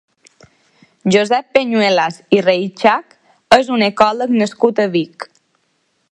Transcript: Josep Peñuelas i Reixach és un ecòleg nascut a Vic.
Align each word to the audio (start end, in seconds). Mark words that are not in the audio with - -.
Josep 1.15 1.51
Peñuelas 1.57 2.17
i 2.37 2.41
Reixach 2.47 3.13
és 3.61 3.69
un 3.77 3.83
ecòleg 3.89 4.33
nascut 4.41 4.81
a 4.85 4.89
Vic. 4.97 5.29